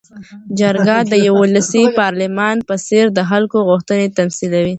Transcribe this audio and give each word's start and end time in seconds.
جرګه 0.59 0.97
د 1.11 1.13
یوه 1.27 1.39
ولسي 1.43 1.83
پارلمان 1.99 2.57
په 2.67 2.75
څېر 2.87 3.05
د 3.17 3.19
خلکو 3.29 3.57
غوښتنې 3.69 4.07
تمثیلوي. 4.17 4.69